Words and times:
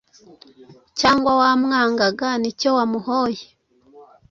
cyangwa 0.99 1.31
wamwangaga 1.39 2.27
nicyo 2.41 2.69
wamuhoye 2.77 3.43